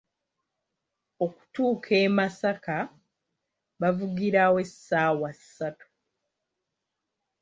Okutuuka 1.25 1.89
e 2.05 2.07
Masaka 2.17 2.77
bavugirawo 3.81 4.57
essaawa 4.65 5.29
ssatu. 5.39 5.87